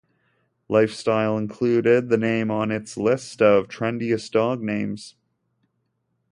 Lifestyle 0.67 1.37
included 1.37 2.09
the 2.09 2.17
name 2.17 2.49
on 2.49 2.71
its 2.71 2.97
list 2.97 3.39
of 3.39 3.67
Trendiest 3.67 4.31
Dog 4.31 4.59
Names. 4.59 5.13